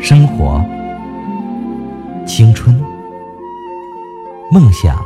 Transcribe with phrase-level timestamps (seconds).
[0.00, 0.64] 生活、
[2.26, 2.74] 青春、
[4.50, 5.02] 梦想，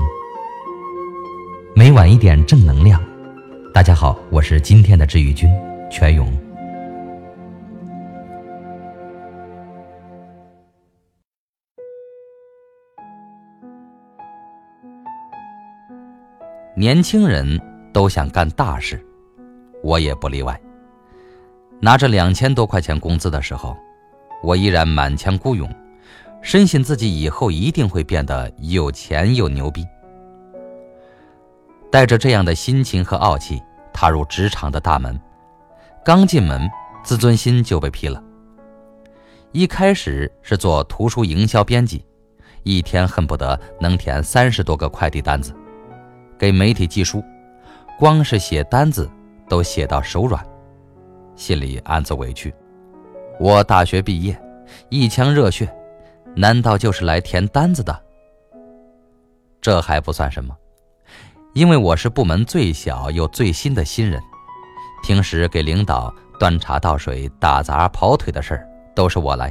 [1.75, 3.03] 每晚一点正能量。
[3.73, 5.49] 大家好，我是今天的治愈君
[5.91, 6.27] 全勇。
[16.77, 17.61] 年轻人
[17.93, 19.05] 都想干大事，
[19.83, 20.59] 我也不例外。
[21.81, 23.77] 拿着两千多块钱工资的时候，
[24.43, 25.69] 我依然满腔孤勇，
[26.43, 29.87] 深信自己以后一定会变得有钱又牛逼。
[31.91, 33.61] 带着这样的心情和傲气
[33.93, 35.19] 踏入职场的大门，
[36.05, 36.69] 刚进门，
[37.03, 38.23] 自尊心就被劈了。
[39.53, 42.05] 一开始是做图书营销编辑，
[42.63, 45.53] 一天恨不得能填三十多个快递单子。
[46.39, 47.25] 给媒体寄书，
[47.99, 49.11] 光是写单子
[49.49, 50.43] 都写到手软，
[51.41, 52.55] 心里暗自委屈。
[53.39, 54.39] 我大学毕业，
[54.91, 55.67] 一腔热血，
[56.37, 57.99] 难道就是来填单子的？
[59.59, 60.55] 这还不算什么，
[61.55, 64.21] 因为我是部门最小又最新的新人，
[65.03, 69.51] 平时给领导端茶倒水、打杂跑腿的事儿都是我来。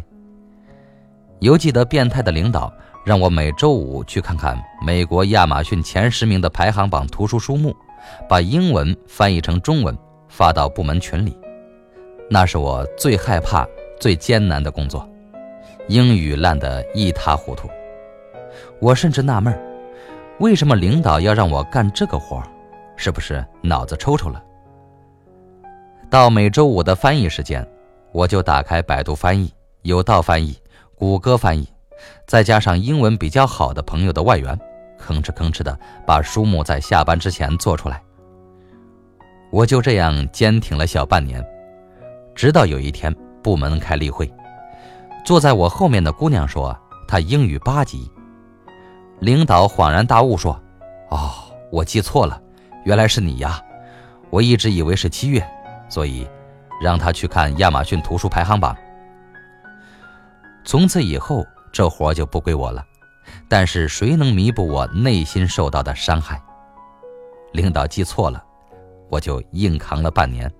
[1.39, 2.71] 犹记得变态的领导。
[3.05, 7.75] 让我每周五去看看美国亚马逊前十名的排行榜图书书目，
[8.27, 11.35] 把英文翻译成中文发到部门群里。
[12.31, 13.67] 那是我最害怕、
[13.99, 15.07] 最艰难的工作，
[15.87, 17.67] 英语烂得一塌糊涂。
[18.79, 19.57] 我甚至纳闷
[20.39, 22.41] 为什么领导要让我干这个活
[22.95, 24.41] 是不是脑子抽抽了？
[26.07, 27.67] 到每周五的翻译时间，
[28.11, 30.55] 我就打开百度翻译、有道翻译、
[30.95, 31.67] 谷歌翻译。
[32.27, 34.57] 再加上英文比较好的朋友的外援，
[34.99, 38.01] 吭哧吭哧的把书目在下班之前做出来。
[39.51, 41.43] 我就这样坚挺了小半年，
[42.39, 44.33] 直到有一天部门开例会，
[45.25, 46.73] 坐在我后面的姑娘说
[47.05, 48.09] 她英语八级。
[49.19, 50.57] 领导恍然大悟说
[51.11, 51.33] ：“哦，
[51.69, 52.41] 我记错了，
[52.85, 53.61] 原来是你呀！
[54.29, 55.45] 我一直以为是七月，
[55.89, 56.25] 所以
[56.81, 58.73] 让她去看亚马逊图书排行榜。”
[60.63, 61.45] 从此以后。
[61.71, 62.83] 这活就不归我了，
[63.47, 66.41] 但是谁能弥补我内心受到的伤害？
[67.51, 68.43] 领导记错了，
[69.07, 70.51] 我就硬扛了半年。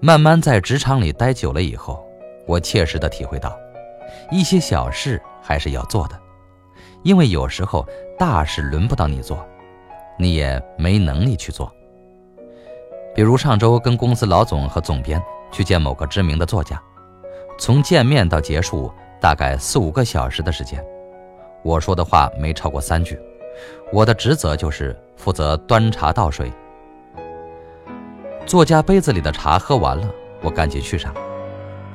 [0.00, 2.04] 慢慢在职场里待久了以后，
[2.46, 3.58] 我切实的体会到，
[4.30, 6.20] 一些小事还是要做的，
[7.02, 7.86] 因为有时候
[8.18, 9.44] 大事轮不到你做，
[10.18, 11.72] 你也没能力去做。
[13.14, 15.20] 比如上周跟公司老总和总编
[15.50, 16.80] 去见某个知名的作家。
[17.58, 20.84] 从见面到结束，大概四五个小时的时间，
[21.64, 23.18] 我说的话没超过三句。
[23.90, 26.52] 我的职责就是负责端茶倒水。
[28.46, 30.08] 作家杯子里的茶喝完了，
[30.40, 31.12] 我赶紧续上；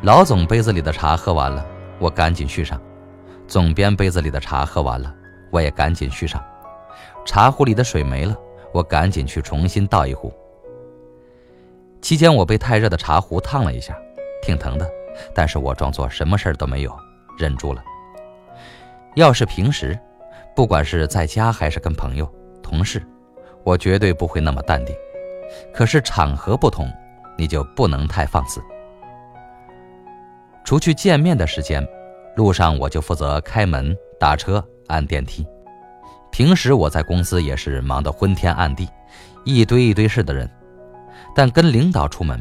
[0.01, 1.66] 老总杯子里的茶喝完了，
[1.97, 2.78] 我赶紧续上；
[3.47, 5.16] 总编杯子里的茶喝完了，
[5.50, 6.44] 我也赶紧续上。
[7.25, 8.35] 茶壶里的水没了，
[8.73, 10.29] 我赶紧去重新倒一壶。
[12.01, 13.97] 期间，我被太热的茶壶烫了一下，
[14.44, 14.85] 挺疼的。
[15.34, 16.94] 但是我装作什么事儿都没有，
[17.38, 17.81] 忍住了。
[19.16, 19.97] 要是平时，
[20.53, 22.29] 不管是在家还是跟朋友、
[22.61, 23.01] 同事，
[23.63, 24.94] 我绝对不会那么淡定。
[25.73, 26.91] 可是场合不同，
[27.38, 28.62] 你就不能太放肆。
[30.63, 31.85] 除去见面的时间，
[32.35, 35.45] 路上我就负责开门、打车、按电梯。
[36.31, 38.88] 平时我在公司也是忙得昏天暗地，
[39.44, 40.50] 一堆一堆事的人。
[41.35, 42.40] 但跟领导出门，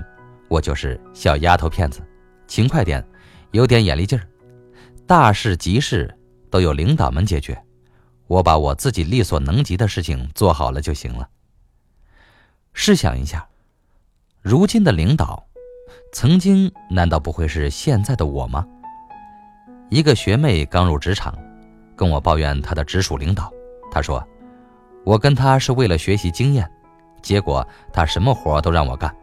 [0.48, 2.00] 我就是小丫头片子。
[2.46, 3.04] 勤快点，
[3.52, 4.22] 有点眼力劲儿，
[5.06, 6.12] 大事急事
[6.50, 7.60] 都有领导们解决，
[8.26, 11.28] 我把我自己力所能及的事情做好了就行了。
[12.72, 13.46] 试想一下，
[14.40, 15.44] 如今的领导，
[16.12, 18.66] 曾经难道不会是现在的我吗？
[19.88, 21.36] 一个学妹刚入职场，
[21.96, 23.52] 跟我抱怨她的直属领导，
[23.90, 24.26] 她说
[25.04, 26.70] ：“我跟他是为了学习经验，
[27.22, 29.14] 结果他什么活都让我干，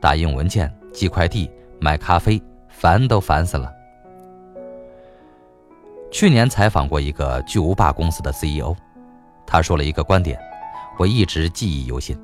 [0.00, 1.50] 打印文件、寄快递、
[1.80, 2.40] 买咖啡。”
[2.76, 3.72] 烦都烦死了。
[6.10, 8.74] 去年采访过一个巨无霸公司的 CEO，
[9.46, 10.38] 他说了一个观点，
[10.98, 12.18] 我一直记忆犹新。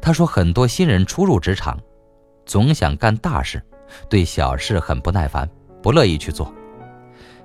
[0.00, 1.78] 他说，很多新人初入职场，
[2.44, 3.62] 总想干大事，
[4.08, 5.48] 对小事很不耐烦，
[5.82, 6.52] 不乐意去做。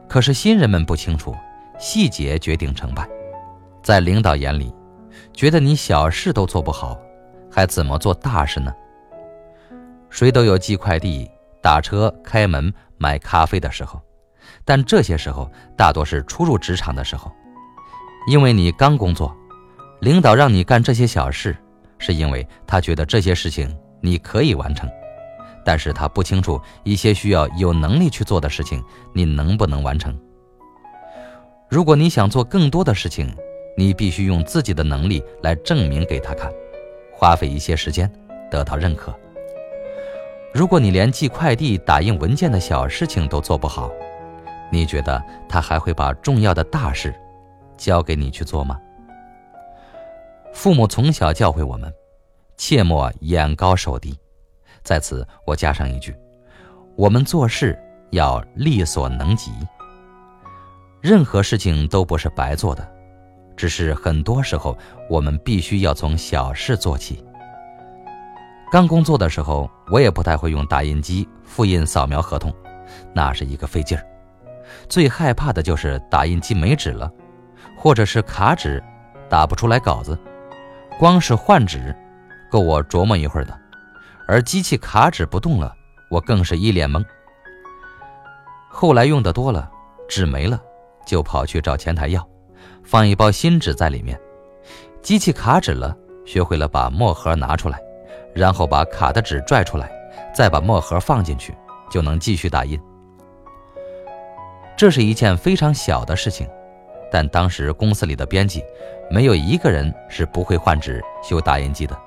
[0.08, 1.36] 可是新人们不清楚，
[1.80, 3.08] 细节决定成败。
[3.84, 4.74] 在领导眼里，
[5.34, 6.98] 觉得你小事都做不好，
[7.52, 8.74] 还怎么做大事呢？
[10.10, 11.30] 谁都有寄快递。
[11.60, 14.00] 打车、开门、买咖啡的时候，
[14.64, 17.30] 但这些时候大多是初入职场的时候，
[18.30, 19.36] 因为你刚工作，
[20.00, 21.58] 领导让你干这些小事，
[21.98, 24.90] 是因为他觉得这些事情你可以完成，
[25.66, 28.84] 但是他不清楚一些需要有能力去做的事情，
[29.14, 30.18] 你能不能完成？
[31.70, 33.36] 如果你想做更多的事情，
[33.78, 36.52] 你必须用自己的能力来证明给他看，
[37.14, 38.12] 花费一些时间，
[38.50, 39.14] 得到认可。
[40.54, 43.92] 如果你连寄快递、打印文件的小事情都做不好，
[44.72, 47.14] 你觉得他还会把重要的大事
[47.76, 48.80] 交给你去做吗？
[50.58, 51.94] 父母从小教会我们，
[52.58, 54.18] 切莫眼高手低。
[54.82, 56.16] 在此，我加上一句：
[56.96, 57.78] 我们做事
[58.10, 59.52] 要力所能及。
[61.00, 62.92] 任何事情都不是白做的，
[63.56, 64.76] 只是很多时候
[65.08, 67.24] 我们必须要从小事做起。
[68.72, 72.52] 刚工作的时候，我也不太会用打印机复印、扫描合同，
[73.14, 74.04] 那是一个费劲儿。
[74.90, 77.14] 最害怕的就是打印机没纸了，
[77.78, 78.84] 或者是卡纸，
[79.30, 80.18] 打不出来稿子，
[81.00, 81.96] 光是换纸，
[82.50, 83.56] 够我琢磨一会儿的。
[84.28, 85.72] 而机器卡纸不动了，
[86.10, 87.06] 我更是一脸懵。
[88.68, 89.70] 后来用的多了，
[90.10, 90.60] 纸没了，
[91.06, 92.28] 就跑去找前台要，
[92.84, 94.20] 放一包新纸在里面。
[95.04, 95.96] 机器卡纸了，
[96.26, 97.80] 学会了把墨盒拿出来，
[98.34, 99.92] 然后把卡的纸拽出来，
[100.34, 101.56] 再把墨盒放进去，
[101.92, 102.80] 就能继续打印。
[104.76, 106.48] 这是一件非常小的事情，
[107.12, 108.64] 但当时公司里的编辑，
[109.10, 111.98] 没有一个人是不会换纸、修打印机的。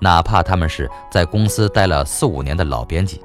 [0.00, 3.22] 哪怕他们是在公司待了四五年的老编辑，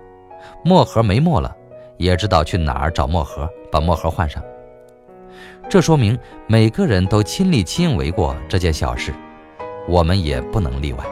[0.64, 1.56] 墨盒没墨了，
[1.98, 4.44] 也知道去哪儿找墨盒，把墨盒换上。
[5.70, 6.18] 这说明
[6.48, 9.14] 每个人都亲力亲为过这件小事，
[9.88, 11.04] 我们也不能例外。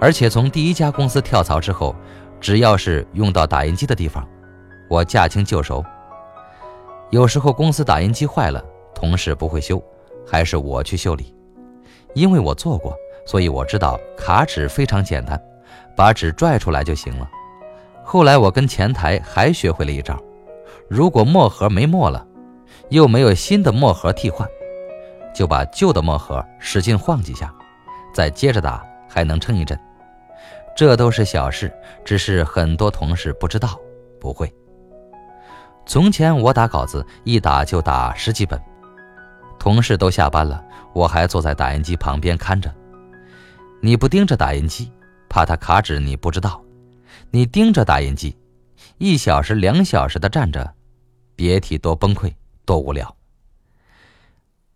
[0.00, 1.94] 而且从第一家公司跳槽之后，
[2.40, 4.26] 只要是用到打印机的地方，
[4.88, 5.84] 我驾轻就熟。
[7.10, 8.64] 有时候公司打印机坏了，
[8.94, 9.82] 同事不会修，
[10.24, 11.34] 还是我去修理，
[12.14, 12.96] 因为我做过。
[13.26, 15.40] 所以我知道卡纸非常简单，
[15.96, 17.28] 把纸拽出来就行了。
[18.02, 20.18] 后来我跟前台还学会了一招：
[20.88, 22.26] 如果墨盒没墨了，
[22.88, 24.48] 又没有新的墨盒替换，
[25.34, 27.54] 就把旧的墨盒使劲晃几下，
[28.14, 29.78] 再接着打，还能撑一阵。
[30.74, 31.72] 这都是小事，
[32.04, 33.78] 只是很多同事不知道，
[34.18, 34.52] 不会。
[35.90, 38.62] 从前我打稿子一打就打十几本，
[39.58, 40.64] 同事都下班了，
[40.94, 42.72] 我还坐在打印机旁边看着。
[43.80, 44.92] 你不盯着打印机，
[45.28, 46.62] 怕它卡纸，你不知道；
[47.32, 48.38] 你盯着打印机，
[48.98, 50.72] 一小时、两小时的站着，
[51.34, 52.32] 别提多崩溃、
[52.64, 53.12] 多无聊。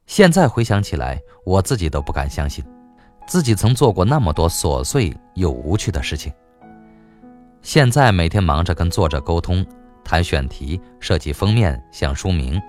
[0.07, 2.65] 现在回想起来，我自己都不敢相信，
[3.25, 6.33] 自己曾做过那么多琐碎又无趣的事情。
[7.63, 9.65] 现在每天忙着跟作者沟通、
[10.05, 12.61] 谈选题、设计封面、想书名、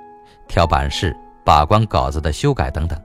[0.48, 3.00] 挑版式、把关稿子的修改等等。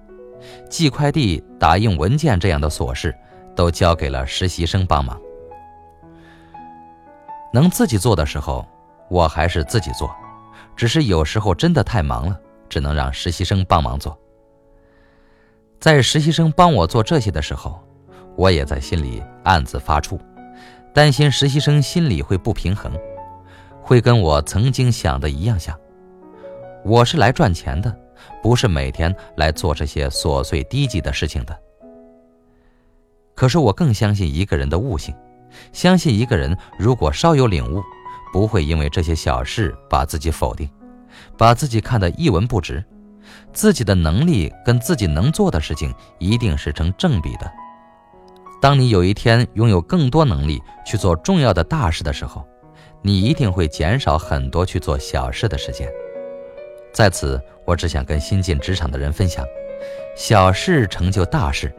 [0.70, 3.14] 寄快递、打印文件这样的琐事，
[3.54, 5.20] 都交给了实习生帮忙。
[7.52, 8.66] 能自己做的时候，
[9.10, 10.10] 我还是自己做，
[10.76, 12.38] 只是有时候真的太忙了，
[12.68, 14.16] 只能让实习生帮忙做。
[15.78, 17.82] 在实习生帮我做这些的时候，
[18.36, 20.18] 我也在心里暗自发怵，
[20.94, 22.92] 担心实习生心里会不平衡，
[23.90, 25.76] 会跟我曾经想的一样想。
[26.84, 27.92] 我是来赚钱的。
[28.40, 31.58] 不是每天来做这些琐碎低级的事情的。
[33.34, 35.12] 可是我更相信一个人的悟性，
[35.72, 37.82] 相信一个人如果稍有领悟，
[38.32, 40.70] 不会因为这些小事把自己否定，
[41.36, 42.84] 把自己看得一文不值。
[43.52, 47.50] 自己的能力跟自己能做的事情一定是成正比的。
[48.60, 52.46] 当你有一天拥有更多能力去做重要的大事的时候，
[53.02, 55.88] 你一定会减少很多去做小事的时间。
[56.92, 59.44] 在此，我只想跟新进职场的人分享：
[60.16, 61.72] 小事成就大事，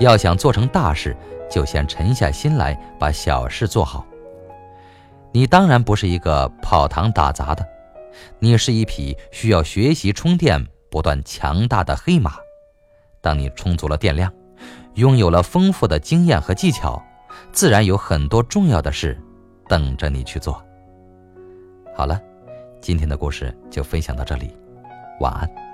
[0.00, 1.16] 要想做成大事，
[1.50, 4.04] 就先沉下心来把小事做好。
[5.32, 7.64] 你当然不是一个跑堂打杂的，
[8.38, 12.36] 你是一匹需要学习充电、不断强大的黑马。
[13.20, 14.32] 当你充足了电量，
[14.94, 17.02] 拥有了丰富的经验和技巧，
[17.52, 19.20] 自然有很多重要的事
[19.68, 20.62] 等着你去做。
[21.94, 22.20] 好了。
[22.78, 24.54] 今天的故事就分享到这里，
[25.18, 25.65] 晚安。